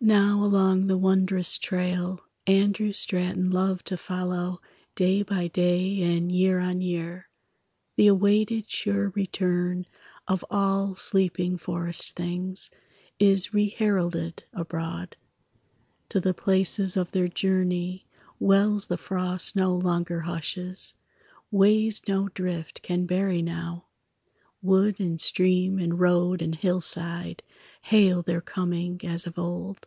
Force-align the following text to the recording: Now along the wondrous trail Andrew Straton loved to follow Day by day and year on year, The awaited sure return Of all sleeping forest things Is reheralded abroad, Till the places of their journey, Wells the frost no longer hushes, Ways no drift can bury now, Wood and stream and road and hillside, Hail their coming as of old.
Now 0.00 0.40
along 0.44 0.86
the 0.86 0.96
wondrous 0.96 1.58
trail 1.58 2.20
Andrew 2.46 2.92
Straton 2.92 3.50
loved 3.50 3.84
to 3.88 3.96
follow 3.96 4.60
Day 4.94 5.22
by 5.24 5.48
day 5.48 6.00
and 6.02 6.30
year 6.30 6.60
on 6.60 6.80
year, 6.80 7.28
The 7.96 8.06
awaited 8.06 8.70
sure 8.70 9.10
return 9.10 9.86
Of 10.28 10.44
all 10.50 10.94
sleeping 10.94 11.58
forest 11.58 12.14
things 12.14 12.70
Is 13.18 13.52
reheralded 13.52 14.44
abroad, 14.52 15.16
Till 16.08 16.20
the 16.20 16.32
places 16.32 16.96
of 16.96 17.10
their 17.10 17.28
journey, 17.28 18.06
Wells 18.38 18.86
the 18.86 18.98
frost 18.98 19.56
no 19.56 19.74
longer 19.74 20.20
hushes, 20.20 20.94
Ways 21.50 22.02
no 22.06 22.28
drift 22.28 22.82
can 22.82 23.04
bury 23.04 23.42
now, 23.42 23.86
Wood 24.62 24.98
and 25.00 25.20
stream 25.20 25.78
and 25.78 26.00
road 26.00 26.40
and 26.42 26.54
hillside, 26.54 27.42
Hail 27.82 28.22
their 28.22 28.40
coming 28.40 29.00
as 29.04 29.24
of 29.24 29.38
old. 29.38 29.86